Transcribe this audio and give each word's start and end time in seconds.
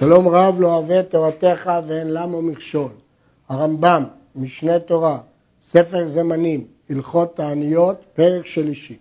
שלום 0.00 0.28
רב 0.28 0.60
לא 0.60 0.76
אוהב 0.76 1.02
תורתך 1.02 1.70
ואין 1.86 2.10
למה 2.10 2.40
מכשול. 2.40 2.90
הרמב"ם, 3.48 4.04
משנה 4.36 4.78
תורה, 4.78 5.18
ספר 5.64 6.08
זמנים, 6.08 6.64
הלכות 6.90 7.36
תעניות, 7.36 7.96
פרק 8.14 8.46
שלישי. 8.46 8.96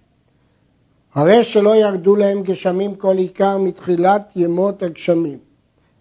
הרי 1.13 1.43
שלא 1.43 1.75
ירדו 1.75 2.15
להם 2.15 2.43
גשמים 2.43 2.95
כל 2.95 3.17
עיקר 3.17 3.57
מתחילת 3.57 4.31
ימות 4.35 4.83
הגשמים. 4.83 5.37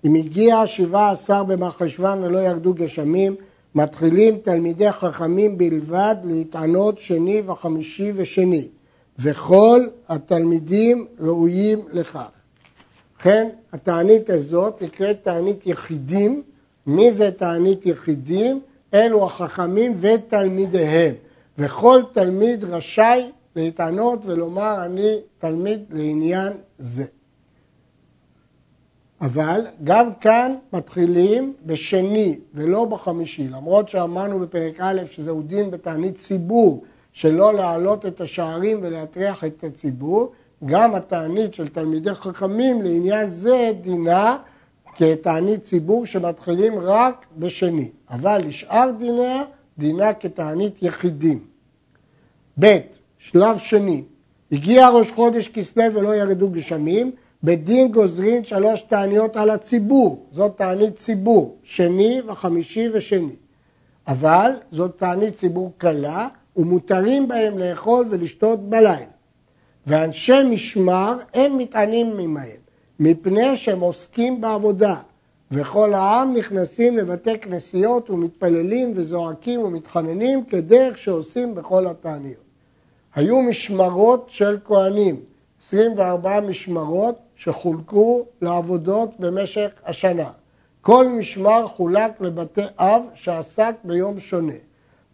אם 0.05 0.15
הגיע 0.15 0.67
שבעה 0.67 1.11
עשר 1.11 1.45
במחשוון 1.45 2.25
ולא 2.25 2.39
ירדו 2.39 2.75
גשמים, 2.75 3.35
מתחילים 3.75 4.39
תלמידי 4.43 4.93
חכמים 4.93 5.59
בלבד 5.59 6.17
להתענות 6.25 6.99
שני 6.99 7.43
וחמישי 7.46 8.12
ושני, 8.15 8.69
וכל 9.19 9.80
התלמידים 10.09 11.07
ראויים 11.21 11.80
לכך. 11.93 12.38
כן, 13.19 13.48
התענית 13.73 14.30
הזאת 14.30 14.82
נקראת 14.82 15.23
תענית 15.23 15.67
יחידים. 15.67 16.43
מי 16.86 17.13
זה 17.13 17.31
תענית 17.31 17.86
יחידים? 17.86 18.61
אלו 18.94 19.27
החכמים 19.27 19.96
ותלמידיהם. 20.00 21.14
וכל 21.58 22.03
תלמיד 22.13 22.64
רשאי 22.64 23.31
להתענות 23.57 24.21
ולומר 24.25 24.85
אני 24.85 25.17
תלמיד 25.39 25.81
לעניין 25.91 26.53
זה. 26.79 27.04
אבל 29.21 29.66
גם 29.85 30.14
כאן 30.21 30.57
מתחילים 30.72 31.55
בשני 31.66 32.39
ולא 32.55 32.84
בחמישי, 32.84 33.48
למרות 33.48 33.89
שאמרנו 33.89 34.39
בפרק 34.39 34.75
א' 34.78 35.00
שזהו 35.11 35.42
דין 35.42 35.70
בתענית 35.70 36.16
ציבור 36.16 36.84
שלא 37.12 37.55
להעלות 37.55 38.06
את 38.06 38.20
השערים 38.20 38.78
ולהטריח 38.83 39.44
את 39.44 39.64
הציבור, 39.64 40.33
גם 40.64 40.94
התענית 40.94 41.55
של 41.55 41.69
תלמידי 41.69 42.14
חכמים 42.14 42.83
לעניין 42.83 43.30
זה 43.30 43.72
דינה 43.80 44.39
כתענית 44.97 45.62
ציבור 45.62 46.06
שמתחילים 46.06 46.78
רק 46.78 47.27
בשני, 47.39 47.91
אבל 48.11 48.42
לשאר 48.44 48.91
דיניה 48.98 49.42
דינה 49.78 50.14
כתענית 50.14 50.83
יחידים. 50.83 51.38
ב. 52.60 52.78
שלב 53.18 53.58
שני, 53.58 54.02
הגיע 54.52 54.88
ראש 54.88 55.12
חודש 55.12 55.48
כסלו 55.48 55.94
ולא 55.94 56.16
ירדו 56.16 56.50
גשמים, 56.50 57.12
בדין 57.44 57.92
גוזרים 57.92 58.44
שלוש 58.44 58.83
תעניות 58.83 59.36
על 59.36 59.50
הציבור, 59.50 60.27
זאת 60.33 60.56
תענית 60.56 60.96
ציבור, 60.96 61.56
שני 61.62 62.20
וחמישי 62.27 62.88
ושני. 62.92 63.33
אבל 64.08 64.50
זאת 64.72 64.98
תענית 64.98 65.36
ציבור 65.36 65.72
קלה, 65.78 66.28
ומותרים 66.56 67.28
בהם 67.28 67.58
לאכול 67.58 68.06
ולשתות 68.11 68.68
בלילה. 68.68 69.17
ואנשי 69.89 70.42
משמר 70.50 71.17
אין 71.34 71.56
מתענים 71.56 72.19
עמהם, 72.19 72.56
מפני 73.00 73.56
שהם 73.56 73.81
עוסקים 73.81 74.41
בעבודה, 74.41 74.95
וכל 75.50 75.95
העם 75.95 76.34
נכנסים 76.34 76.98
לבתי 76.98 77.39
כנסיות 77.39 78.11
ומתפללים 78.11 78.92
וזועקים 78.95 79.61
ומתחננים 79.61 80.45
כדרך 80.45 80.98
שעושים 80.98 81.55
בכל 81.55 81.86
התעניות. 81.86 82.48
היו 83.14 83.42
משמרות 83.42 84.27
של 84.30 84.58
כהנים, 84.64 85.17
24 85.67 86.41
משמרות 86.41 87.19
שחולקו 87.36 88.25
לעבודות 88.42 89.11
במשך 89.19 89.69
השנה. 89.84 90.30
כל 90.80 91.08
משמר 91.08 91.67
חולק 91.67 92.20
לבתי 92.20 92.64
אב 92.78 93.02
שעסק 93.14 93.75
ביום 93.84 94.20
שונה. 94.20 94.52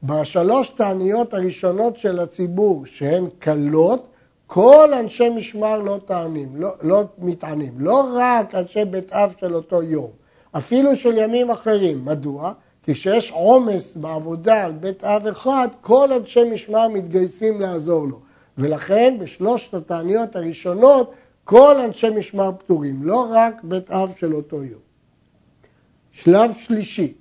בשלוש 0.03 0.69
תעניות 0.69 1.34
הראשונות 1.34 1.98
של 1.98 2.20
הציבור, 2.20 2.86
שהן 2.86 3.25
קלות, 3.38 4.06
כל 4.47 4.95
אנשי 4.95 5.28
משמר 5.28 5.78
לא 5.78 5.98
טענים, 6.06 6.56
לא, 6.56 6.70
לא 6.83 7.05
מתענים, 7.19 7.73
לא 7.78 8.09
רק 8.14 8.55
אנשי 8.55 8.84
בית 8.84 9.12
אב 9.12 9.34
של 9.41 9.55
אותו 9.55 9.83
יום, 9.83 10.11
אפילו 10.53 10.97
של 10.97 11.19
ימים 11.19 11.50
אחרים. 11.50 12.05
מדוע? 12.05 12.53
כי 12.83 12.95
כשיש 12.95 13.31
עומס 13.31 13.97
בעבודה 13.97 14.65
על 14.65 14.72
בית 14.72 15.05
אב 15.05 15.27
אחד, 15.27 15.69
כל 15.81 16.12
אנשי 16.12 16.45
משמר 16.45 16.89
מתגייסים 16.89 17.60
לעזור 17.60 18.06
לו. 18.06 18.21
ולכן 18.59 19.16
בשלושת 19.21 19.75
התעניות 19.75 20.37
הראשונות 20.37 21.12
כל 21.44 21.81
אנשי 21.81 22.10
משמר 22.10 22.50
פטורים, 22.59 23.03
לא 23.03 23.27
רק 23.31 23.54
בית 23.62 23.91
אב 23.91 24.12
של 24.19 24.34
אותו 24.34 24.65
יום. 24.65 24.81
שלב 26.12 26.50
שלישי, 26.59 27.12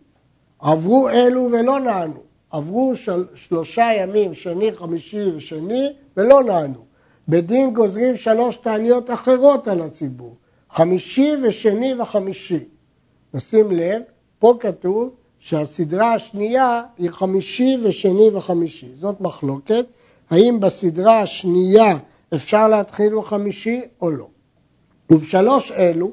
עברו 0.59 1.09
אלו 1.09 1.49
ולא 1.51 1.79
נענו, 1.79 2.19
עברו 2.51 2.95
של, 2.95 3.25
שלושה 3.35 3.89
ימים, 3.97 4.33
שני, 4.33 4.71
חמישי 4.73 5.31
ושני, 5.35 5.93
ולא 6.17 6.43
נענו. 6.43 6.92
בדין 7.27 7.73
גוזרים 7.73 8.15
שלוש 8.15 8.57
תעניות 8.57 9.11
אחרות 9.11 9.67
על 9.67 9.81
הציבור, 9.81 10.35
חמישי 10.69 11.31
ושני 11.43 11.93
וחמישי. 12.01 12.65
נשים 13.33 13.71
לב, 13.71 14.01
פה 14.39 14.57
כתוב 14.59 15.09
שהסדרה 15.39 16.13
השנייה 16.13 16.83
היא 16.97 17.09
חמישי 17.09 17.77
ושני 17.83 18.29
וחמישי. 18.33 18.89
זאת 18.95 19.21
מחלוקת, 19.21 19.85
האם 20.29 20.59
בסדרה 20.59 21.21
השנייה 21.21 21.97
אפשר 22.33 22.67
להתחיל 22.67 23.15
בחמישי 23.15 23.81
או 24.01 24.11
לא. 24.11 24.27
ובשלוש 25.09 25.71
אלו, 25.71 26.11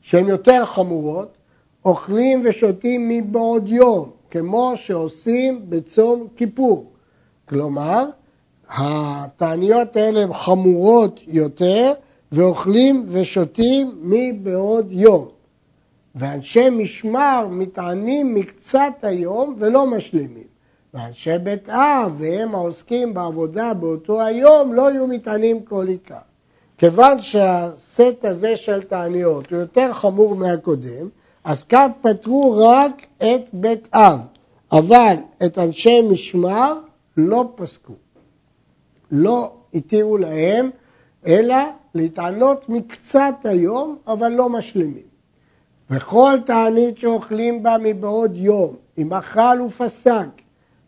שהן 0.00 0.28
יותר 0.28 0.64
חמורות, 0.64 1.28
אוכלים 1.84 2.42
ושותים 2.44 3.08
מבעוד 3.08 3.68
יום, 3.68 4.10
כמו 4.30 4.72
שעושים 4.76 5.64
בצום 5.68 6.26
כיפור. 6.36 6.92
כלומר, 7.48 8.04
התעניות 8.68 9.96
האלה 9.96 10.22
הן 10.22 10.32
חמורות 10.32 11.20
יותר, 11.26 11.92
ואוכלים 12.32 13.06
ושותים 13.08 13.98
מבעוד 14.02 14.86
יום. 14.90 15.28
ואנשי 16.14 16.70
משמר 16.70 17.46
מתענים 17.50 18.34
מקצת 18.34 18.92
היום 19.02 19.54
ולא 19.58 19.86
משלימים. 19.86 20.48
ואנשי 20.94 21.38
בית 21.38 21.68
אב 21.68 22.14
והם 22.18 22.54
העוסקים 22.54 23.14
בעבודה 23.14 23.74
באותו 23.74 24.22
היום 24.22 24.72
לא 24.72 24.90
יהיו 24.90 25.06
מתענים 25.06 25.62
כל 25.62 25.88
עיקר. 25.88 26.14
כיוון 26.78 27.20
שהסט 27.20 28.24
הזה 28.24 28.56
של 28.56 28.82
תעניות 28.82 29.50
הוא 29.50 29.58
יותר 29.58 29.92
חמור 29.92 30.34
מהקודם, 30.36 31.08
אז 31.44 31.64
כאן 31.64 31.90
פתרו 32.02 32.64
רק 32.66 33.06
את 33.18 33.42
בית 33.52 33.88
אב, 33.94 34.20
אבל 34.72 35.14
את 35.46 35.58
אנשי 35.58 36.00
משמר 36.02 36.74
לא 37.16 37.44
פסקו. 37.54 37.92
לא 39.10 39.52
התירו 39.74 40.18
להם, 40.18 40.70
אלא 41.26 41.56
להתענות 41.94 42.68
מקצת 42.68 43.34
היום, 43.44 43.96
אבל 44.06 44.28
לא 44.28 44.48
משלימים. 44.48 45.08
וכל 45.90 46.38
תענית 46.46 46.98
שאוכלים 46.98 47.62
בה 47.62 47.76
מבעוד 47.82 48.36
יום, 48.36 48.74
אם 48.98 49.12
אכל 49.12 49.60
ופסק, 49.66 50.28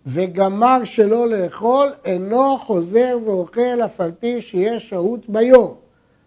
וגמר 0.06 0.84
שלא 0.84 1.28
לאכול, 1.28 1.88
אינו 2.04 2.58
חוזר 2.58 3.19
ואוכל 3.25 3.82
אף 3.84 4.00
על 4.00 4.12
פי 4.20 4.41
שיש 4.41 4.88
שהות 4.88 5.28
ביום. 5.28 5.75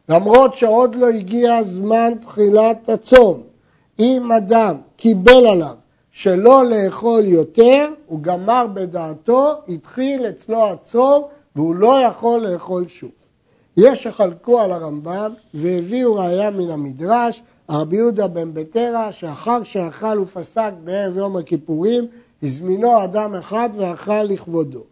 למרות 0.10 0.56
שעוד 0.56 0.96
לא 0.96 1.08
הגיע 1.08 1.64
זמן 1.64 2.14
תחילת 2.22 2.90
הצום. 2.90 3.42
אם 4.00 4.32
אדם 4.32 4.76
קיבל 4.96 5.48
עליו 5.48 5.76
שלא 6.12 6.66
לאכול 6.66 7.26
יותר, 7.26 7.90
הוא 8.06 8.20
גמר 8.20 8.68
בדעתו, 8.74 9.52
התחיל 9.70 10.26
אצלו 10.30 10.70
הצום 10.70 11.24
והוא 11.56 11.76
לא 11.76 12.02
יכול 12.08 12.42
לאכול 12.42 12.88
שוב. 12.88 13.12
יש 13.78 14.04
שחלקו 14.04 14.62
על 14.62 14.72
הרמב"ם 14.72 15.34
והביאו 15.54 16.16
ראיה 16.16 16.52
מן 16.52 16.70
המדרש, 16.70 17.42
רבי 17.70 17.96
יהודה 17.96 18.28
בן 18.28 18.54
בטרה, 18.54 19.12
שאחר 19.12 19.64
שאכל 19.64 20.20
ופסק 20.20 20.72
בערב 20.84 21.18
יום 21.18 21.38
הכיפורים, 21.38 22.08
הזמינו 22.44 23.04
אדם 23.04 23.36
אחד 23.36 23.70
ואכל 23.78 24.24
לכבודו. 24.24 24.84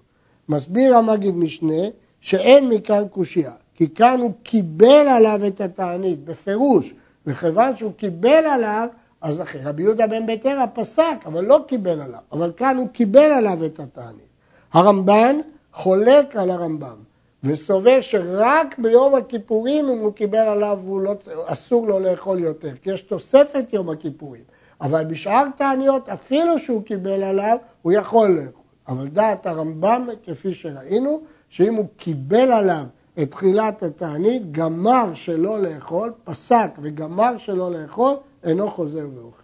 מסביר 0.49 0.95
המגיד 0.95 1.35
משנה 1.35 1.83
שאין 2.21 2.69
מכאן 2.69 3.03
קושייה, 3.11 3.51
כי 3.75 3.89
כאן 3.89 4.19
הוא 4.19 4.31
קיבל 4.43 5.07
עליו 5.07 5.41
את 5.47 5.61
התענית, 5.61 6.25
בפירוש, 6.25 6.93
וכיוון 7.25 7.75
שהוא 7.75 7.91
קיבל 7.97 8.45
עליו, 8.45 8.87
אז 9.21 9.41
רבי 9.63 9.83
יהודה 9.83 10.07
בן 10.07 10.25
ביתרא 10.25 10.65
פסק, 10.73 11.17
אבל 11.25 11.45
לא 11.45 11.59
קיבל 11.67 12.01
עליו, 12.01 12.19
אבל 12.31 12.51
כאן 12.57 12.77
הוא 12.77 12.87
קיבל 12.87 13.19
עליו 13.19 13.65
את 13.65 13.79
התענית. 13.79 14.31
הרמב"ן 14.73 15.39
חולק 15.73 16.35
על 16.35 16.51
הרמב"ם, 16.51 16.97
וסובר 17.43 18.01
שרק 18.01 18.79
ביום 18.79 19.15
הכיפורים 19.15 19.89
אם 19.89 19.97
הוא 19.97 20.13
קיבל 20.13 20.37
עליו, 20.37 20.79
לא, 21.01 21.13
אסור 21.45 21.87
לו 21.87 21.99
לאכול 21.99 22.39
יותר, 22.39 22.71
כי 22.81 22.91
יש 22.91 23.01
תוספת 23.01 23.65
יום 23.73 23.89
הכיפורים. 23.89 24.43
אבל 24.81 25.05
בשאר 25.05 25.43
תעניות, 25.57 26.09
אפילו 26.09 26.59
שהוא 26.59 26.83
קיבל 26.83 27.23
עליו, 27.23 27.57
הוא 27.81 27.91
יכול 27.91 28.29
לאכול. 28.29 28.61
אבל 28.87 29.07
דעת 29.07 29.45
הרמב"ם, 29.45 30.07
כפי 30.25 30.53
שראינו, 30.53 31.21
שאם 31.49 31.75
הוא 31.75 31.85
קיבל 31.97 32.51
עליו 32.51 32.83
את 33.21 33.31
תחילת 33.31 33.83
התענית, 33.83 34.51
גמר 34.51 35.13
שלא 35.13 35.61
לאכול, 35.61 36.13
פסק 36.23 36.71
וגמר 36.81 37.37
שלא 37.37 37.71
לאכול, 37.71 38.13
אינו 38.43 38.69
חוזר 38.69 39.07
ואוכל. 39.15 39.41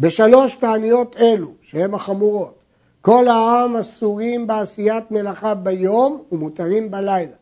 בשלוש 0.00 0.54
תעניות 0.54 1.16
אלו, 1.16 1.50
שהן 1.62 1.94
החמורות, 1.94 2.54
כל 3.06 3.28
העם 3.28 3.76
אסורים 3.76 4.46
בעשיית 4.46 5.10
מלאכה 5.10 5.54
ביום 5.54 6.22
ומותרים 6.32 6.90
בלילה, 6.90 7.32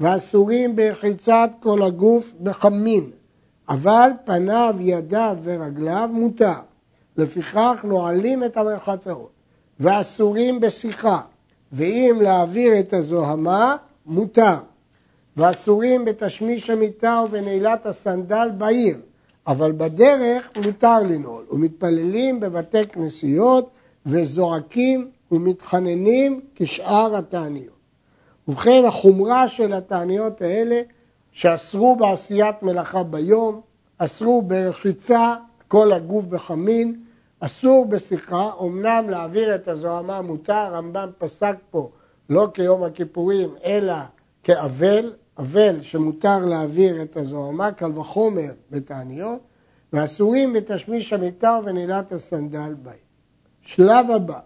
ואסורים 0.00 0.76
ברחיצת 0.76 1.50
כל 1.60 1.82
הגוף 1.82 2.32
בחמין, 2.42 3.10
אבל 3.68 4.10
פניו, 4.24 4.76
ידיו 4.80 5.36
ורגליו 5.42 6.10
מותר. 6.12 6.58
לפיכך 7.16 7.84
נועלים 7.88 8.44
את 8.44 8.56
המרחצאות, 8.56 9.30
ואסורים 9.80 10.60
בשיחה, 10.60 11.20
ואם 11.72 12.18
להעביר 12.22 12.78
את 12.78 12.92
הזוהמה, 12.92 13.76
מותר. 14.06 14.56
ואסורים 15.36 16.04
בתשמיש 16.04 16.70
המיטה 16.70 17.22
ובנעילת 17.24 17.86
הסנדל 17.86 18.50
בעיר, 18.58 18.96
אבל 19.46 19.72
בדרך 19.72 20.48
מותר 20.56 20.98
לנעול, 21.00 21.44
ומתפללים 21.50 22.40
בבתי 22.40 22.86
כנסיות 22.86 23.70
וזועקים 24.06 25.10
ומתחננים 25.32 26.40
כשאר 26.54 27.16
התעניות. 27.16 27.76
ובכן 28.48 28.84
החומרה 28.86 29.48
של 29.48 29.72
התעניות 29.72 30.42
האלה 30.42 30.82
שאסרו 31.32 31.96
בעשיית 31.96 32.62
מלאכה 32.62 33.02
ביום, 33.02 33.60
אסרו 33.98 34.42
ברחיצה 34.42 35.34
כל 35.68 35.92
הגוף 35.92 36.24
בחמין, 36.24 37.00
אסור 37.40 37.86
בשיחה, 37.86 38.50
אמנם 38.60 39.10
להעביר 39.10 39.54
את 39.54 39.68
הזוהמה 39.68 40.22
מותר, 40.22 40.52
הרמב"ם 40.52 41.10
פסק 41.18 41.56
פה 41.70 41.90
לא 42.30 42.48
כיום 42.54 42.82
הכיפורים 42.82 43.54
אלא 43.64 43.94
כאבל, 44.42 45.12
אבל 45.38 45.82
שמותר 45.82 46.38
להעביר 46.38 47.02
את 47.02 47.16
הזוהמה, 47.16 47.72
קל 47.72 47.98
וחומר 47.98 48.50
בתעניות, 48.70 49.40
ואסורים 49.92 50.52
בתשמיש 50.52 51.12
המיטה 51.12 51.58
ובנעילת 51.62 52.12
הסנדל 52.12 52.74
בית. 52.82 53.05
שלב 53.66 54.10
הבא, 54.10 54.38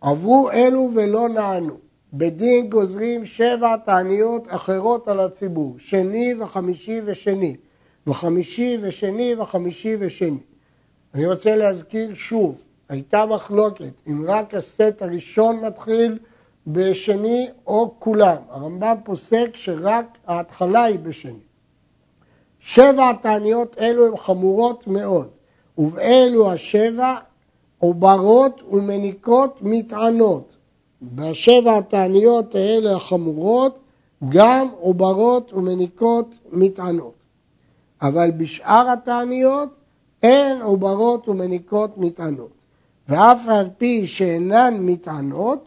עברו 0.00 0.50
אלו 0.50 0.90
ולא 0.94 1.28
נענו, 1.28 1.76
בדין 2.12 2.70
גוזרים 2.70 3.26
שבע 3.26 3.76
תעניות 3.76 4.46
אחרות 4.48 5.08
על 5.08 5.20
הציבור, 5.20 5.76
שני 5.78 6.34
וחמישי 6.38 7.00
ושני, 7.04 7.56
וחמישי 8.06 8.78
ושני 8.80 9.34
וחמישי 9.38 9.96
ושני. 9.98 10.38
אני 11.14 11.26
רוצה 11.26 11.56
להזכיר 11.56 12.14
שוב, 12.14 12.54
הייתה 12.88 13.26
מחלוקת 13.26 13.92
אם 14.06 14.24
רק 14.28 14.54
הסט 14.54 15.02
הראשון 15.02 15.64
מתחיל 15.64 16.18
בשני 16.66 17.48
או 17.66 17.94
כולם. 17.98 18.36
הרמב"ם 18.50 18.96
פוסק 19.04 19.50
שרק 19.52 20.06
ההתחלה 20.26 20.84
היא 20.84 20.98
בשני. 20.98 21.40
שבע 22.60 23.12
תעניות 23.12 23.76
אלו 23.78 24.06
הן 24.06 24.16
חמורות 24.16 24.86
מאוד, 24.86 25.28
ובאלו 25.78 26.52
השבע 26.52 27.14
עוברות 27.82 28.62
ומניקות 28.72 29.58
מטענות. 29.62 30.56
בשבע 31.02 31.78
התעניות 31.78 32.54
האלה 32.54 32.96
החמורות 32.96 33.78
גם 34.28 34.68
עוברות 34.80 35.52
ומניקות 35.52 36.34
מטענות. 36.52 37.14
אבל 38.02 38.30
בשאר 38.30 38.90
התעניות 38.90 39.68
אין 40.22 40.62
עוברות 40.62 41.28
ומניקות 41.28 41.98
מטענות. 41.98 42.50
ואף 43.08 43.48
על 43.48 43.68
פי 43.78 44.06
שאינן 44.06 44.74
מטענות, 44.80 45.64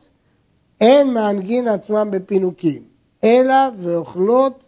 אין 0.82 1.14
מענגין 1.14 1.68
עצמם 1.68 2.08
בפינוקים, 2.12 2.84
אלא 3.24 3.56
ואוכלות, 3.78 4.64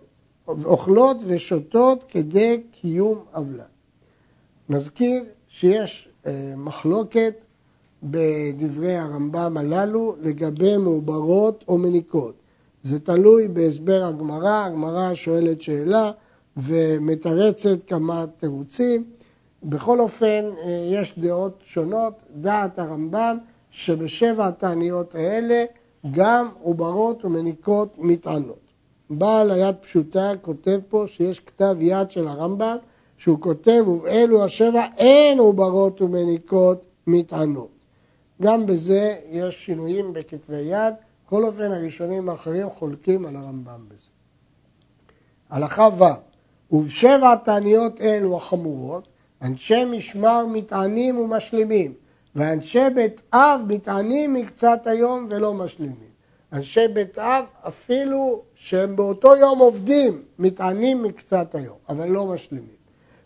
ואוכלות 0.48 1.18
ושותות 1.26 2.04
כדי 2.10 2.62
קיום 2.82 3.18
עוולה. 3.34 3.64
נזכיר 4.70 5.24
שיש 5.50 6.07
מחלוקת 6.58 7.46
בדברי 8.04 8.96
הרמב"ם 8.96 9.58
הללו 9.58 10.16
לגבי 10.22 10.78
מעוברות 10.78 11.64
או 11.68 11.78
מניקות. 11.78 12.34
זה 12.84 13.00
תלוי 13.00 13.48
בהסבר 13.48 14.04
הגמרא, 14.04 14.66
הגמרא 14.66 15.14
שואלת 15.14 15.62
שאלה 15.62 16.12
ומתרצת 16.58 17.84
כמה 17.88 18.26
תירוצים. 18.38 19.04
בכל 19.64 20.00
אופן, 20.00 20.46
אה, 20.64 20.88
יש 20.92 21.20
דעות 21.20 21.62
שונות. 21.66 22.14
דעת 22.36 22.80
הרמב"ם 22.80 23.38
שבשבע 23.72 24.48
התעניות 24.48 25.16
האלה 25.16 25.66
גם 26.12 26.50
עוברות 26.62 27.26
ומניקות 27.26 27.96
מטענות. 27.98 28.60
בעל 29.10 29.52
היד 29.52 29.76
פשוטה 29.82 30.32
כותב 30.42 30.80
פה 30.90 31.06
שיש 31.08 31.40
כתב 31.40 31.78
יד 31.80 32.12
של 32.12 32.28
הרמב"ם 32.28 32.78
שהוא 33.18 33.40
כותב 33.42 33.84
ובאלו 33.88 34.44
השבע 34.44 34.86
אין 34.98 35.40
עוברות 35.40 36.02
ומניקות 36.02 36.82
מטענות. 37.08 37.70
גם 38.42 38.66
בזה 38.66 39.16
יש 39.30 39.66
שינויים 39.66 40.14
בכתבי 40.14 40.62
יד, 40.62 40.94
בכל 41.26 41.44
אופן 41.44 41.72
הראשונים 41.72 42.30
האחרים 42.30 42.70
חולקים 42.70 43.26
על 43.26 43.36
הרמב"ם 43.36 43.86
בזה. 43.88 44.08
הלכה 45.50 45.90
ו' 45.98 46.04
ובשבע 46.72 47.36
תעניות 47.36 48.02
אלו 48.02 48.38
החמורות, 48.38 49.08
אנשי 49.42 49.86
משמר 49.86 50.46
מתענים 50.46 51.18
ומשלימים, 51.18 51.94
ואנשי 52.36 52.90
בית 52.96 53.22
אב 53.34 53.62
מתענים 53.68 54.34
מקצת 54.34 54.82
היום 54.86 55.28
ולא 55.30 55.54
משלימים. 55.54 56.08
אנשי 56.54 56.88
בית 56.88 57.20
אב 57.20 57.46
אפילו 57.68 58.42
שהם 58.56 58.96
באותו 58.96 59.36
יום 59.36 59.60
עובדים, 59.60 60.24
מתענים 60.40 61.04
מקצת 61.04 61.56
היום, 61.56 61.78
אבל 61.90 62.08
לא 62.08 62.26
משלימים. 62.26 62.77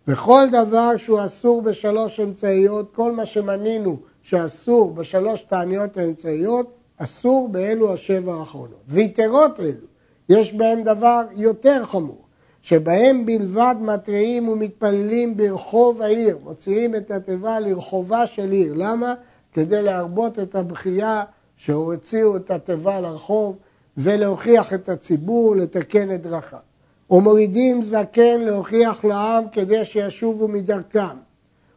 וכל 0.07 0.47
דבר 0.51 0.97
שהוא 0.97 1.25
אסור 1.25 1.61
בשלוש 1.61 2.19
אמצעיות, 2.19 2.95
כל 2.95 3.11
מה 3.11 3.25
שמנינו 3.25 3.97
שאסור 4.23 4.93
בשלוש 4.93 5.41
תעניות 5.41 5.97
האמצעיות, 5.97 6.71
אסור 6.97 7.49
באלו 7.49 7.93
השבע 7.93 8.33
האחרונות. 8.33 8.81
ויתרות 8.87 9.59
אלו, 9.59 9.87
יש 10.29 10.53
בהם 10.53 10.83
דבר 10.83 11.21
יותר 11.35 11.85
חמור, 11.85 12.21
שבהם 12.61 13.25
בלבד 13.25 13.75
מתריעים 13.79 14.47
ומתפללים 14.47 15.37
ברחוב 15.37 16.01
העיר, 16.01 16.37
מוציאים 16.43 16.95
את 16.95 17.11
התיבה 17.11 17.59
לרחובה 17.59 18.27
של 18.27 18.51
עיר. 18.51 18.73
למה? 18.75 19.13
כדי 19.53 19.81
להרבות 19.81 20.39
את 20.39 20.55
הבכייה 20.55 21.23
שהוציאו 21.57 22.35
את 22.35 22.51
התיבה 22.51 22.99
לרחוב 22.99 23.55
ולהוכיח 23.97 24.73
את 24.73 24.89
הציבור, 24.89 25.55
לתקן 25.55 26.15
את 26.15 26.21
דרכיו. 26.21 26.70
ומורידים 27.11 27.83
זקן 27.83 28.41
להוכיח 28.41 29.05
לעם 29.05 29.43
כדי 29.51 29.85
שישובו 29.85 30.47
מדרכם. 30.47 31.17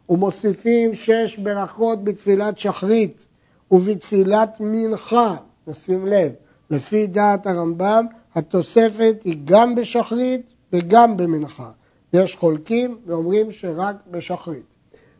ומוסיפים 0.08 0.94
שש 0.94 1.36
ברכות 1.36 2.04
בתפילת 2.04 2.58
שחרית 2.58 3.26
ובתפילת 3.70 4.56
מנחה, 4.60 5.36
נשים 5.66 6.06
לב, 6.06 6.32
לפי 6.70 7.06
דעת 7.06 7.46
הרמב"ם, 7.46 8.06
התוספת 8.34 9.16
היא 9.24 9.36
גם 9.44 9.74
בשחרית 9.74 10.54
וגם 10.72 11.16
במנחה. 11.16 11.70
יש 12.12 12.36
חולקים 12.36 12.98
ואומרים 13.06 13.52
שרק 13.52 13.96
בשחרית. 14.10 14.74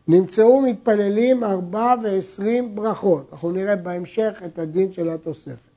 נמצאו 0.07 0.61
מתפללים 0.61 1.43
ארבע 1.43 1.93
ועשרים 2.03 2.75
ברכות, 2.75 3.29
אנחנו 3.31 3.51
נראה 3.51 3.75
בהמשך 3.75 4.41
את 4.45 4.59
הדין 4.59 4.91
של 4.91 5.09
התוספת. 5.09 5.74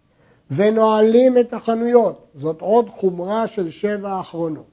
ונועלים 0.51 1.39
את 1.39 1.53
החנויות, 1.53 2.27
זאת 2.35 2.61
עוד 2.61 2.89
חומרה 2.89 3.47
של 3.47 3.71
שבע 3.71 4.11
האחרונות. 4.11 4.67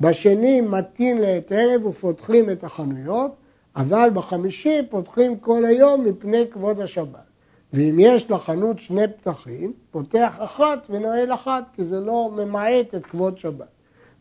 בשני 0.00 0.60
מתין 0.60 1.18
לעת 1.18 1.52
ערב 1.52 1.84
ופותחים 1.84 2.50
את 2.50 2.64
החנויות, 2.64 3.30
אבל 3.76 4.10
בחמישי 4.14 4.78
פותחים 4.90 5.38
כל 5.38 5.64
היום 5.64 6.04
מפני 6.04 6.44
כבוד 6.50 6.80
השבת. 6.80 7.30
ואם 7.72 7.96
יש 8.00 8.30
לחנות 8.30 8.78
שני 8.78 9.08
פתחים, 9.08 9.72
פותח 9.90 10.34
אחת 10.38 10.86
ונועל 10.90 11.32
אחת, 11.32 11.64
כי 11.74 11.84
זה 11.84 12.00
לא 12.00 12.30
ממעט 12.36 12.94
את 12.94 13.06
כבוד 13.06 13.38
שבת. 13.38 13.66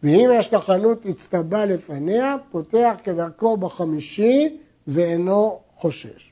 ואם 0.04 0.30
יש 0.34 0.54
לחנות 0.54 1.06
הצטבה 1.06 1.66
לפניה, 1.66 2.36
פותח 2.52 2.94
כדרכו 3.04 3.58
בחמישי 3.58 4.58
ואינו 4.88 5.60
חושש. 5.78 6.32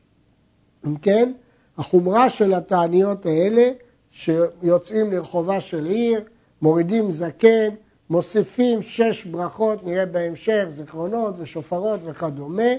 אם 0.87 0.97
כן, 0.97 1.31
החומרה 1.77 2.29
של 2.29 2.53
התעניות 2.53 3.25
האלה, 3.25 3.69
שיוצאים 4.17 5.11
לרחובה 5.11 5.61
של 5.61 5.85
עיר, 5.85 6.23
מורידים 6.61 7.11
זקן, 7.11 7.69
מוסיפים 8.09 8.81
שש 8.81 9.25
ברכות, 9.25 9.83
נראה 9.83 10.05
בהמשך, 10.05 10.63
זיכרונות 10.69 11.35
ושופרות 11.37 11.99
וכדומה, 12.03 12.71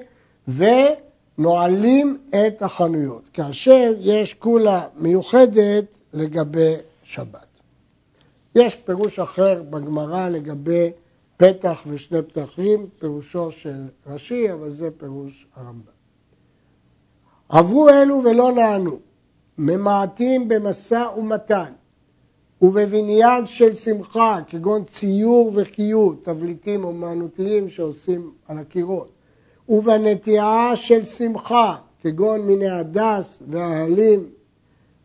ונועלים 0.49 2.19
את 2.31 2.63
החנויות, 2.63 3.23
כאשר 3.33 3.93
יש 3.99 4.35
כולה 4.35 4.87
מיוחדת 4.97 5.85
לגבי 6.13 6.75
שבת. 7.03 7.47
יש 8.55 8.77
פירוש 8.77 9.19
אחר 9.19 9.63
בגמרא 9.63 10.29
לגבי 10.29 10.91
פתח 11.37 11.83
ושני 11.87 12.23
פתחים, 12.23 12.87
פירושו 12.99 13.53
של 13.53 13.85
רש"י, 14.07 14.53
אבל 14.53 14.71
זה 14.71 14.91
פירוש 14.99 15.47
הרמב"ם. 15.57 15.93
עברו 17.49 17.89
אלו 17.89 18.23
ולא 18.25 18.53
נענו, 18.53 18.99
ממעטים 19.59 20.49
במשא 20.49 21.07
ומתן, 21.17 21.73
ובבניין 22.63 23.47
של 23.47 23.75
שמחה, 23.75 24.39
כגון 24.47 24.85
ציור 24.85 25.53
וחיות, 25.55 26.25
תבליטים 26.25 26.85
אומנותיים 26.85 27.69
שעושים 27.69 28.31
על 28.49 28.59
הקירות, 28.59 29.09
ובנטיעה 29.69 30.77
של 30.77 31.05
שמחה, 31.05 31.77
כגון 32.03 32.41
מיני 32.41 32.69
הדס 32.69 33.43
והאהלים, 33.49 34.27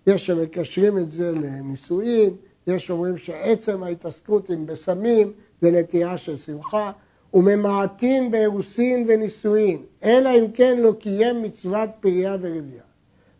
יש 0.07 0.25
שמקשרים 0.25 0.97
את 0.97 1.11
זה 1.11 1.31
לנישואין, 1.31 2.33
יש 2.67 2.89
אומרים 2.89 3.17
שעצם 3.17 3.83
ההתעסקות 3.83 4.49
עם 4.49 4.65
בשמים 4.65 5.31
זה 5.61 5.71
נטייה 5.71 6.17
של 6.17 6.37
שמחה, 6.37 6.91
וממעטין 7.33 8.31
באירוסין 8.31 9.05
ונישואין, 9.07 9.77
אלא 10.03 10.29
אם 10.29 10.51
כן 10.53 10.79
לא 10.79 10.93
קיים 10.99 11.41
מצוות 11.41 11.89
פריה 11.99 12.37
ורבייה. 12.41 12.92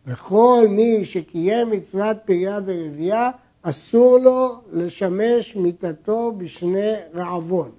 וכל 0.06 0.66
מי 0.68 1.04
שקיים 1.04 1.70
מצוות 1.70 2.16
פריה 2.24 2.58
ורבייה, 2.66 3.30
אסור 3.62 4.18
לו 4.18 4.60
לשמש 4.72 5.56
מיתתו 5.56 6.32
בשני 6.36 6.92
רעבון. 7.14 7.70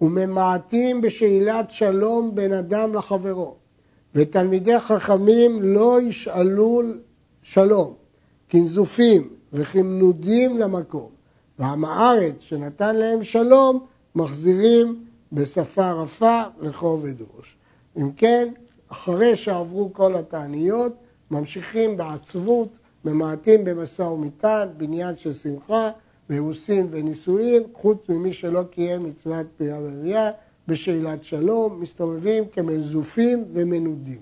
וממעטים 0.00 1.00
בשאלת 1.00 1.70
שלום 1.70 2.34
בין 2.34 2.52
אדם 2.52 2.94
לחברו. 2.94 3.54
ותלמידי 4.14 4.80
חכמים 4.80 5.62
לא 5.62 6.00
ישאלו 6.00 6.82
שלום, 7.42 7.94
כנזופים 8.48 9.28
וכמנודים 9.52 10.58
למקום. 10.58 11.08
ועם 11.58 11.84
הארץ 11.84 12.34
שנתן 12.40 12.96
להם 12.96 13.24
שלום, 13.24 13.86
מחזירים 14.14 15.04
בשפה 15.32 15.92
רפה 15.92 16.42
וכובד 16.60 17.20
ראש. 17.20 17.56
אם 17.96 18.12
כן, 18.16 18.48
אחרי 18.94 19.36
שעברו 19.36 19.92
כל 19.92 20.16
התעניות, 20.16 20.92
ממשיכים 21.30 21.96
בעצבות, 21.96 22.68
ממעטים 23.04 23.64
במשא 23.64 24.02
ומטען, 24.02 24.68
בניין 24.76 25.16
של 25.16 25.32
שמחה, 25.32 25.90
באירוסין 26.28 26.86
ונישואין, 26.90 27.62
חוץ 27.74 27.98
ממי 28.08 28.32
שלא 28.32 28.62
קיים 28.70 29.04
מצוות 29.04 29.46
פריאה 29.56 29.78
ורבייה, 29.82 30.30
בשאלת 30.68 31.24
שלום, 31.24 31.80
מסתובבים 31.80 32.44
כמזופים 32.52 33.44
ומנודים. 33.52 34.20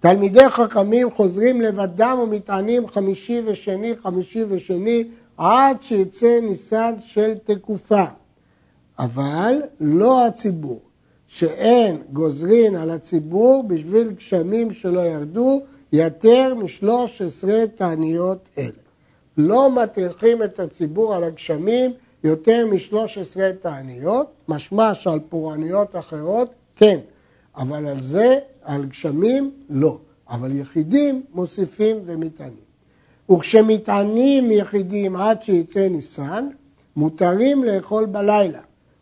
תלמידי 0.00 0.48
חכמים 0.48 1.10
חוזרים 1.10 1.60
לבדם 1.60 2.18
ומטענים 2.22 2.86
חמישי 2.86 3.42
ושני, 3.46 3.96
חמישי 3.96 4.44
ושני, 4.48 5.04
עד 5.36 5.82
שיצא 5.82 6.40
ניסן 6.42 6.94
של 7.00 7.34
תקופה. 7.44 8.04
אבל 8.98 9.62
לא 9.80 10.26
הציבור, 10.26 10.80
שאין 11.34 12.02
גוזרין 12.12 12.76
על 12.76 12.90
הציבור 12.90 13.64
בשביל 13.66 14.10
גשמים 14.10 14.72
שלא 14.72 15.00
ירדו 15.00 15.62
יותר 15.92 16.54
משלוש 16.54 17.22
עשרה 17.22 17.66
תעניות 17.74 18.48
אלה. 18.58 18.68
לא 19.36 19.70
מטריחים 19.70 20.42
את 20.42 20.60
הציבור 20.60 21.14
על 21.14 21.24
הגשמים 21.24 21.92
יותר 22.24 22.66
משלוש 22.66 23.18
עשרה 23.18 23.50
תעניות, 23.62 24.26
משמע 24.48 24.94
שעל 24.94 25.20
פורעניות 25.28 25.96
אחרות 25.96 26.50
כן, 26.76 26.98
אבל 27.56 27.86
על 27.86 28.02
זה, 28.02 28.38
על 28.62 28.84
גשמים, 28.84 29.50
לא. 29.70 29.98
אבל 30.28 30.56
יחידים 30.56 31.22
מוסיפים 31.34 31.96
ומטענים. 32.04 32.64
וכשמטענים 33.30 34.50
יחידים 34.50 35.16
עד 35.16 35.42
שיצא 35.42 35.88
ניסן, 35.88 36.48
מותרים 36.96 37.64
לאכול 37.64 38.06
בלילה, 38.06 38.60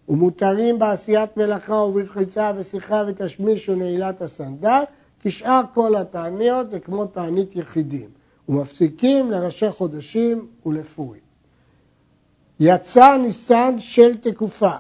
ומותרים 0.09 0.79
בעשיית 0.79 1.37
מלאכה 1.37 1.75
וברחיצה 1.75 2.53
ושיחה 2.57 3.05
ותשמיש 3.09 3.69
ונעילת 3.69 4.23
הסנדל, 4.23 4.83
כשאר 5.21 5.61
כל 5.75 5.97
התעניות 5.97 6.71
זה 6.71 6.81
כמו 6.81 7.07
תענית 7.07 7.57
יחידים, 7.57 8.09
ומפסיקים 8.49 9.31
לראשי 9.31 9.71
חודשים 9.71 10.47
ולפורים. 10.67 11.21
יצא 12.61 13.17
ניסן 13.17 13.75
של 13.79 14.17
תקופה, 14.17 14.73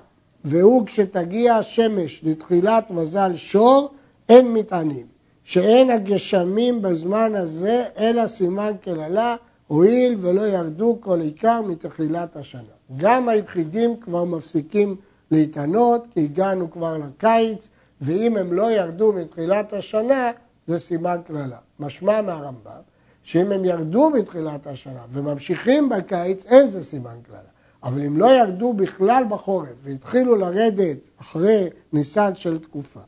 והוא 0.44 0.86
כשתגיע 0.86 1.54
השמש 1.54 2.20
לתחילת 2.24 2.90
מזל 2.90 3.34
שור, 3.34 3.90
אין 4.28 4.54
מטענים, 4.54 5.06
שאין 5.44 5.90
הגשמים 5.90 6.82
בזמן 6.82 7.34
הזה, 7.34 7.84
אלא 7.98 8.26
סימן 8.26 8.72
קללה, 8.80 9.36
הואיל 9.66 10.16
ולא 10.18 10.46
ירדו 10.46 10.96
כל 11.00 11.20
עיקר 11.20 11.60
מתחילת 11.60 12.36
השנה. 12.36 12.62
גם 12.96 13.28
היחידים 13.28 13.96
כבר 13.96 14.24
מפסיקים 14.24 14.96
להתענות, 15.32 16.06
כי 16.14 16.20
הגענו 16.20 16.70
כבר 16.70 16.98
לקיץ, 16.98 17.68
ואם 18.00 18.36
הם 18.36 18.52
לא 18.52 18.70
ירדו 18.70 19.12
מתחילת 19.12 19.72
השנה, 19.72 20.30
זה 20.66 20.78
סימן 20.78 21.16
קללה. 21.26 21.58
משמע 21.80 22.22
מהרמב"ם, 22.22 22.80
שאם 23.22 23.52
הם 23.52 23.64
ירדו 23.64 24.10
מתחילת 24.10 24.66
השנה 24.66 25.00
וממשיכים 25.10 25.88
בקיץ, 25.88 26.44
אין 26.46 26.68
זה 26.68 26.84
סימן 26.84 27.16
קללה. 27.22 27.38
אבל 27.82 28.02
אם 28.04 28.16
לא 28.16 28.26
ירדו 28.26 28.72
בכלל 28.72 29.24
בחורף 29.28 29.68
והתחילו 29.82 30.36
לרדת 30.36 31.08
אחרי 31.20 31.68
ניסן 31.92 32.34
של 32.34 32.58
תקופה, 32.58 33.00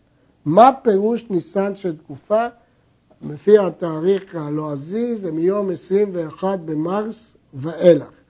מה 0.45 0.71
פירוש 0.83 1.27
ניסן 1.31 1.77
של 1.77 1.97
תקופה? 1.97 2.47
לפי 3.31 3.59
התאריך 3.59 4.35
הלועזי 4.35 5.17
זה 5.17 5.33
מיום 5.33 5.71
21 5.71 6.59
במרס 6.59 7.37
ואילך. 7.55 8.24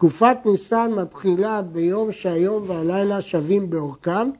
תקופת 0.00 0.36
ניסן 0.46 0.92
מתחילה 0.92 1.62
ביום 1.62 2.12
שהיום 2.12 2.62
והלילה 2.66 3.22
שווים 3.22 3.70
באורכם 3.70 4.30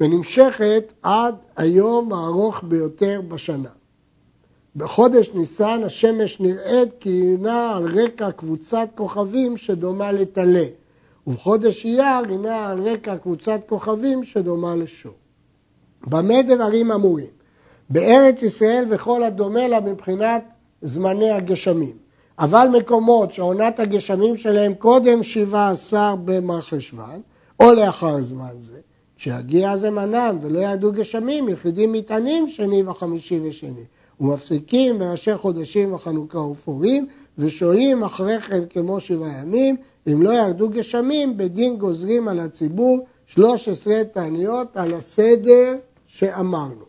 ונמשכת 0.00 0.92
עד 1.02 1.34
היום 1.56 2.12
הארוך 2.12 2.64
ביותר 2.68 3.20
בשנה. 3.28 3.68
בחודש 4.76 5.30
ניסן 5.34 5.80
השמש 5.84 6.40
נראית 6.40 6.88
כי 7.00 7.08
היא 7.08 7.38
נעה 7.38 7.76
על 7.76 8.00
רקע 8.00 8.30
קבוצת 8.30 8.88
כוכבים 8.94 9.56
שדומה 9.56 10.12
לטלה, 10.12 10.64
ובחודש 11.26 11.84
אייר 11.84 12.28
היא 12.28 12.38
נעה 12.38 12.70
על 12.70 12.88
רקע 12.88 13.16
קבוצת 13.16 13.60
כוכבים 13.66 14.24
שדומה 14.24 14.76
לשור. 14.76 15.14
במה 16.06 16.42
דברים 16.42 16.92
אמורים? 16.92 17.30
בארץ 17.90 18.42
ישראל 18.42 18.84
וכל 18.90 19.22
הדומה 19.22 19.68
לה 19.68 19.80
מבחינת 19.80 20.44
זמני 20.82 21.30
הגשמים. 21.30 22.03
אבל 22.38 22.68
מקומות 22.72 23.32
שעונת 23.32 23.80
הגשמים 23.80 24.36
שלהם 24.36 24.74
קודם 24.74 25.22
17 25.22 26.14
במרחשוון, 26.24 27.20
או 27.60 27.72
לאחר 27.74 28.20
זמן 28.20 28.54
זה, 28.60 28.78
כשיגיע 29.16 29.76
זמנם 29.76 30.38
ולא 30.40 30.58
ידעו 30.58 30.92
גשמים, 30.92 31.48
יחידים 31.48 31.92
מטענים 31.92 32.48
שני 32.48 32.82
וחמישי 32.82 33.40
ושני, 33.44 33.84
ומפסיקים 34.20 34.98
בראשי 34.98 35.36
חודשים 35.36 35.94
וחנוכה 35.94 36.38
ופורים, 36.38 37.06
ושוהים 37.38 38.04
אחרי 38.04 38.40
כן 38.40 38.64
כמו 38.70 39.00
שבעה 39.00 39.38
ימים, 39.38 39.76
אם 40.12 40.22
לא 40.22 40.30
ירדו 40.30 40.68
גשמים, 40.68 41.36
בדין 41.36 41.76
גוזרים 41.76 42.28
על 42.28 42.40
הציבור 42.40 43.06
13 43.26 44.04
תעניות 44.04 44.76
על 44.76 44.94
הסדר 44.94 45.74
שאמרנו. 46.06 46.84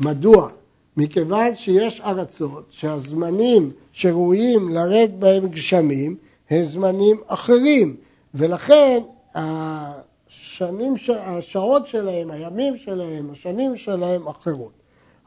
מדוע? 0.00 0.48
מכיוון 0.96 1.56
שיש 1.56 2.00
ארצות 2.00 2.66
שהזמנים 2.70 3.70
שראויים 3.92 4.68
לרד 4.68 5.10
בהם 5.18 5.48
גשמים 5.48 6.16
הם 6.50 6.64
זמנים 6.64 7.20
אחרים, 7.26 7.96
ולכן 8.34 9.02
השנים, 9.34 10.94
השעות 11.08 11.86
שלהם, 11.86 12.30
הימים 12.30 12.76
שלהם, 12.76 13.30
השנים 13.32 13.76
שלהם 13.76 14.28
אחרות. 14.28 14.72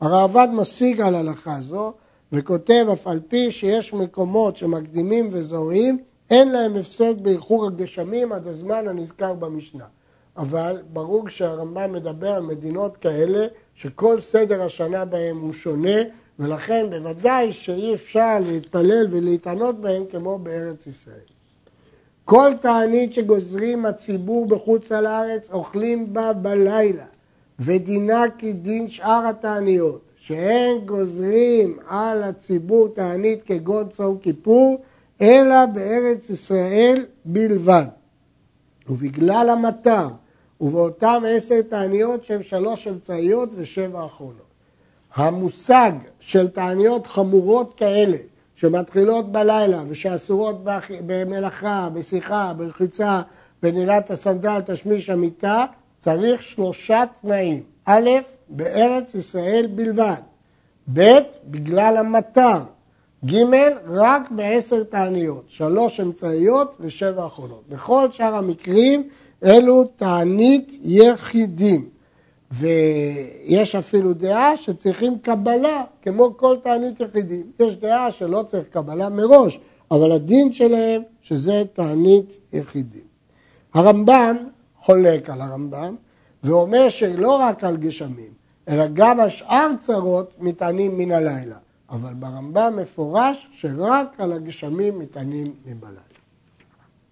הראב"ד 0.01 0.47
משיג 0.53 1.01
על 1.01 1.15
הלכה 1.15 1.61
זו 1.61 1.93
וכותב 2.31 2.85
אף 2.93 3.07
על 3.07 3.19
פי 3.27 3.51
שיש 3.51 3.93
מקומות 3.93 4.57
שמקדימים 4.57 5.27
וזורעים, 5.31 5.97
אין 6.29 6.51
להם 6.51 6.75
הפסד 6.75 7.23
באיחור 7.23 7.65
הגשמים 7.65 8.31
עד 8.31 8.47
הזמן 8.47 8.87
הנזכר 8.87 9.33
במשנה. 9.33 9.85
אבל 10.37 10.81
ברור 10.93 11.29
שהרמב"ם 11.29 11.91
מדבר 11.93 12.33
על 12.33 12.41
מדינות 12.41 12.97
כאלה 12.97 13.47
שכל 13.75 14.21
סדר 14.21 14.63
השנה 14.63 15.05
בהם 15.05 15.37
הוא 15.37 15.53
שונה 15.53 15.99
ולכן 16.39 16.85
בוודאי 16.89 17.53
שאי 17.53 17.93
אפשר 17.93 18.37
להתפלל 18.47 19.07
ולהתענות 19.09 19.81
בהם 19.81 20.03
כמו 20.11 20.39
בארץ 20.39 20.87
ישראל. 20.87 21.35
כל 22.25 22.51
תענית 22.61 23.13
שגוזרים 23.13 23.85
הציבור 23.85 24.45
בחוץ 24.45 24.91
על 24.91 25.05
הארץ 25.05 25.51
אוכלים 25.51 26.13
בה 26.13 26.33
בלילה 26.33 27.05
ודינה 27.59 28.23
כדין 28.37 28.89
שאר 28.89 29.27
התעניות 29.27 30.01
שאין 30.17 30.85
גוזרים 30.85 31.77
על 31.87 32.23
הציבור 32.23 32.87
תענית 32.87 33.39
כגון 33.45 33.89
צום 33.89 34.17
כיפור 34.17 34.77
אלא 35.21 35.65
בארץ 35.65 36.29
ישראל 36.29 37.05
בלבד. 37.25 37.85
ובגלל 38.89 39.49
המטר 39.49 40.07
ובאותם 40.61 41.23
עשר 41.27 41.61
תעניות 41.61 42.25
שהן 42.25 42.43
שלוש 42.43 42.87
אמצעיות 42.87 43.49
ושבע 43.55 44.05
אחרונות. 44.05 44.45
המושג 45.15 45.91
של 46.19 46.47
תעניות 46.47 47.07
חמורות 47.07 47.73
כאלה, 47.77 48.17
שמתחילות 48.55 49.31
בלילה 49.31 49.83
ושאסורות 49.87 50.55
במלאכה, 51.05 51.89
בשיחה, 51.93 52.53
ברחיצה, 52.57 53.21
בנעילת 53.63 54.11
הסנדל, 54.11 54.59
תשמיש 54.65 55.09
המיטה, 55.09 55.65
צריך 55.99 56.41
שלושה 56.41 57.03
תנאים. 57.21 57.63
א', 57.85 58.09
בארץ 58.49 59.15
ישראל 59.15 59.67
בלבד. 59.75 60.21
ב', 60.93 61.19
בגלל 61.47 61.97
המטר. 61.97 62.59
ג', 63.25 63.43
רק 63.87 64.31
בעשר 64.31 64.83
תעניות, 64.83 65.43
שלוש 65.47 65.99
אמצעיות 65.99 66.75
ושבע 66.79 67.25
אחרונות. 67.25 67.63
בכל 67.69 68.11
שאר 68.11 68.35
המקרים 68.35 69.09
אלו 69.45 69.83
תענית 69.83 70.79
יחידים. 70.81 71.89
ויש 72.51 73.75
אפילו 73.75 74.13
דעה 74.13 74.57
שצריכים 74.57 75.19
קבלה 75.19 75.83
כמו 76.01 76.37
כל 76.37 76.57
תענית 76.63 76.99
יחידים. 76.99 77.51
יש 77.59 77.75
דעה 77.75 78.11
שלא 78.11 78.43
צריך 78.47 78.67
קבלה 78.69 79.09
מראש, 79.09 79.59
אבל 79.91 80.11
הדין 80.11 80.53
שלהם 80.53 81.01
שזה 81.21 81.63
תענית 81.73 82.37
יחידים. 82.53 83.01
הרמב"ם 83.73 84.35
חולק 84.79 85.29
על 85.29 85.41
הרמב"ם, 85.41 85.95
ואומר 86.43 86.89
שלא 86.89 87.35
רק 87.35 87.63
על 87.63 87.77
גשמים, 87.77 88.33
אלא 88.67 88.83
גם 88.93 89.19
השאר 89.19 89.71
צרות 89.79 90.33
מטענים 90.39 90.97
מן 90.97 91.11
הלילה. 91.11 91.55
אבל 91.89 92.13
ברמב"ם 92.13 92.73
מפורש 92.81 93.47
שרק 93.53 94.07
על 94.17 94.33
הגשמים 94.33 94.99
מטענים 94.99 95.53
מבלילה. 95.65 96.04